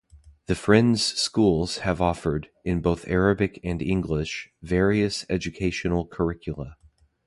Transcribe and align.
The 0.47 0.55
Friends 0.55 1.03
Schools 1.03 1.77
have 1.85 2.01
offered, 2.01 2.49
in 2.65 2.81
both 2.81 3.07
Arabic 3.07 3.59
and 3.63 3.83
English, 3.83 4.49
various 4.63 5.27
educational 5.29 6.07
curricula. 6.07 6.77